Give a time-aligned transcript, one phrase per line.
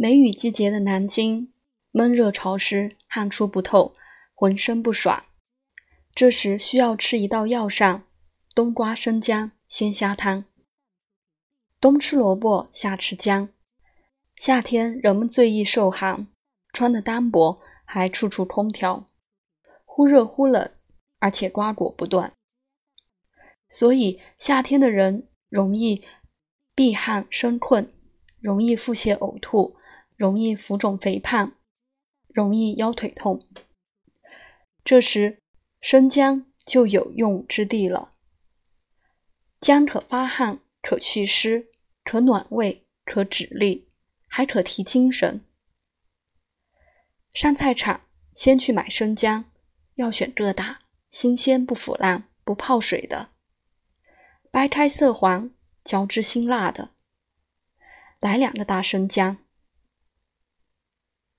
[0.00, 1.52] 梅雨季节的南京，
[1.90, 3.96] 闷热潮湿，汗出不透，
[4.32, 5.24] 浑身不爽。
[6.14, 8.04] 这时需要吃一道药膳——
[8.54, 10.44] 冬瓜生姜鲜虾汤。
[11.80, 13.48] 冬吃萝卜，夏吃姜。
[14.36, 16.28] 夏天人们最易受寒，
[16.72, 19.08] 穿的单薄，还处处空调，
[19.84, 20.70] 忽热忽冷，
[21.18, 22.32] 而且瓜果不断，
[23.68, 26.04] 所以夏天的人容易
[26.76, 27.92] 避汗生困，
[28.38, 29.76] 容易腹泻呕吐。
[30.18, 31.52] 容易浮肿肥胖，
[32.26, 33.46] 容易腰腿痛。
[34.82, 35.40] 这时
[35.80, 38.14] 生姜就有用之地了。
[39.60, 41.68] 姜可发汗，可祛湿，
[42.02, 43.84] 可暖胃，可止痢，
[44.26, 45.44] 还可提精神。
[47.32, 48.00] 上菜场
[48.34, 49.44] 先去买生姜，
[49.94, 50.80] 要选个大、
[51.12, 53.28] 新鲜、不腐烂、不泡水的，
[54.50, 55.52] 掰开色黄、
[55.84, 56.90] 嚼之辛辣的。
[58.18, 59.38] 来两个大生姜。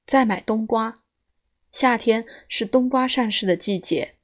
[0.09, 1.03] 再买冬瓜，
[1.71, 4.15] 夏天是冬瓜上市的季节，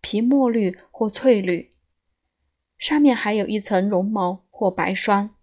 [0.00, 1.70] 皮墨绿或翠绿，
[2.76, 5.36] 上面还有一层绒毛或白霜。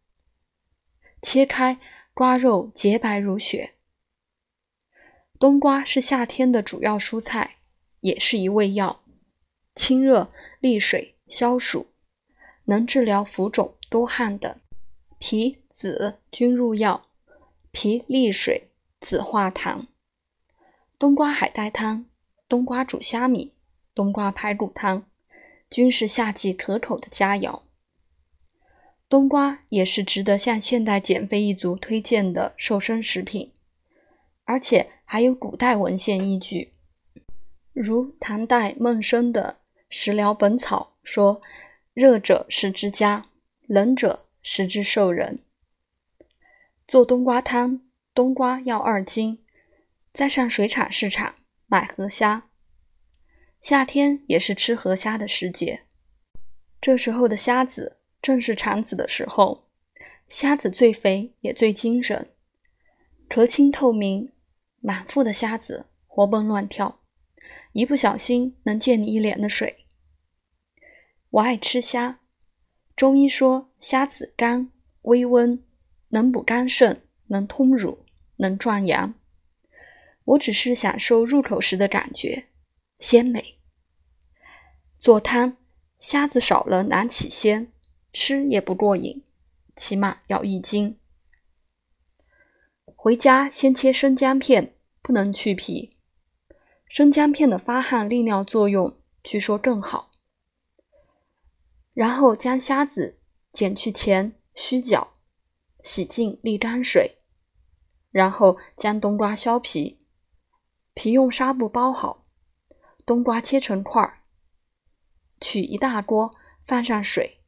[1.21, 1.79] 切开，
[2.13, 3.75] 瓜肉洁白如雪。
[5.39, 7.55] 冬瓜是夏天的主要蔬菜，
[8.01, 9.01] 也是一味药，
[9.73, 11.87] 清热利水、消暑，
[12.65, 14.53] 能治疗浮肿、多汗等。
[15.17, 17.03] 皮、籽均入药，
[17.71, 18.66] 皮利水。
[18.99, 19.85] 紫化痰，
[20.97, 22.05] 冬瓜海带汤、
[22.49, 23.53] 冬瓜煮虾米、
[23.93, 25.05] 冬瓜排骨汤，
[25.69, 27.61] 均是夏季可口的佳肴。
[29.07, 33.53] 冬瓜也是值得向现代减肥一族推荐的瘦身食品，
[34.43, 36.71] 而且还有古代文献依据，
[37.71, 39.59] 如唐代孟生的
[39.89, 41.41] 《食疗本草》说
[41.93, 43.27] ：“热者食之佳，
[43.67, 45.39] 冷者食之瘦人。”
[46.87, 47.86] 做冬瓜汤。
[48.17, 49.45] 冬瓜要二斤，
[50.11, 51.35] 再上水产市场
[51.67, 52.41] 买河虾。
[53.61, 55.81] 夏天也是吃河虾的时节，
[56.81, 59.69] 这时候的虾子正是产子的时候，
[60.27, 62.33] 虾子最肥也最精神，
[63.29, 64.31] 壳清透明，
[64.79, 66.99] 满腹的虾子活蹦乱跳，
[67.73, 69.85] 一不小心能溅你一脸的水。
[71.29, 72.19] 我爱吃虾，
[72.95, 74.71] 中医说虾子甘
[75.03, 75.63] 微温，
[76.09, 78.05] 能补肝肾，能通乳。
[78.37, 79.13] 能壮阳，
[80.23, 82.47] 我只是享受入口时的感觉，
[82.99, 83.59] 鲜美。
[84.97, 85.57] 做汤，
[85.99, 87.71] 虾子少了难起鲜，
[88.11, 89.23] 吃也不过瘾，
[89.75, 90.97] 起码要一斤。
[92.95, 95.97] 回家先切生姜片，不能去皮。
[96.87, 100.09] 生姜片的发汗利尿作用据说更好。
[101.93, 103.19] 然后将虾子
[103.51, 105.13] 剪去前须角，
[105.83, 107.17] 洗净沥干水。
[108.11, 109.99] 然后将冬瓜削皮，
[110.93, 112.25] 皮用纱布包好，
[113.05, 114.21] 冬瓜切成块儿。
[115.39, 116.31] 取一大锅，
[116.65, 117.41] 放上水，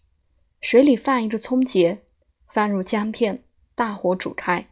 [0.61, 2.03] 水里放一个葱节，
[2.47, 3.43] 放入姜片，
[3.73, 4.67] 大火煮开。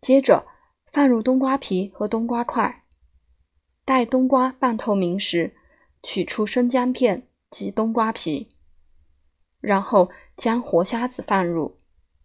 [0.00, 0.46] 接着
[0.92, 2.84] 放入冬瓜皮和冬瓜块，
[3.84, 5.54] 待冬瓜半透明时，
[6.02, 8.54] 取出生姜片及冬瓜皮，
[9.60, 11.76] 然后将活虾子放入，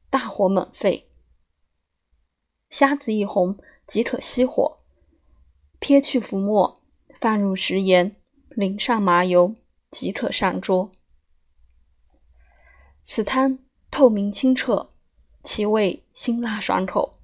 [0.09, 1.09] 大火猛沸。
[2.73, 4.79] 虾子一红，即可熄火，
[5.77, 6.81] 撇去浮沫，
[7.19, 8.15] 放入食盐，
[8.49, 9.53] 淋上麻油，
[9.91, 10.89] 即可上桌。
[13.03, 13.59] 此汤
[13.91, 14.89] 透明清澈，
[15.43, 17.19] 其味辛辣爽口，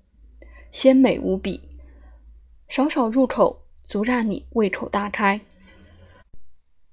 [0.72, 1.68] 鲜美无比，
[2.68, 5.42] 少少入口，足让你胃口大开。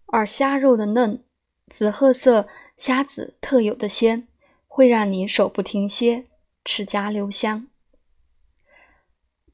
[0.06, 1.22] 而虾肉的嫩，
[1.66, 4.26] 紫褐色虾子特有的鲜，
[4.66, 6.24] 会让你手不停歇，
[6.64, 7.68] 齿颊留香。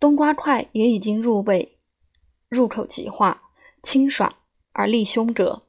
[0.03, 1.79] 冬瓜块也已经入味，
[2.49, 3.41] 入口即化，
[3.85, 4.35] 清爽
[4.73, 5.63] 而利胸膈。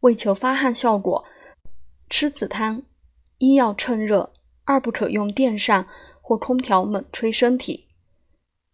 [0.00, 1.24] 为求发汗效果，
[2.10, 2.82] 吃此汤
[3.38, 4.34] 一要趁热，
[4.64, 5.86] 二不可用电扇
[6.20, 7.88] 或空调猛吹身体，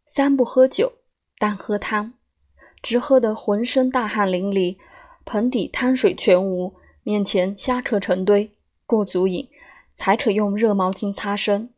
[0.06, 0.92] 三不喝酒，
[1.38, 2.14] 但喝汤，
[2.82, 4.76] 直喝得浑身大汗淋漓，
[5.24, 6.74] 盆底汤水全无，
[7.04, 8.50] 面前虾壳成堆，
[8.86, 9.48] 过足瘾，
[9.94, 11.70] 才可用热毛巾擦身。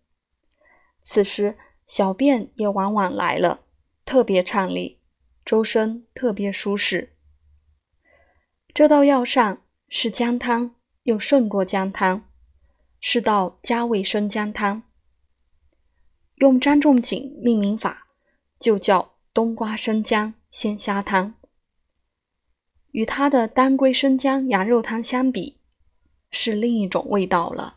[1.02, 1.58] 此时。
[1.86, 3.64] 小便也往往来了，
[4.04, 4.98] 特别畅利，
[5.44, 7.12] 周身特别舒适。
[8.72, 12.28] 这道药膳是姜汤，又胜过姜汤，
[13.00, 14.82] 是道加味生姜汤。
[16.36, 18.06] 用张仲景命名法，
[18.58, 21.34] 就叫冬瓜生姜鲜虾汤。
[22.90, 25.60] 与他的当归生姜羊肉汤相比，
[26.31, 27.76] 是另一种味道了。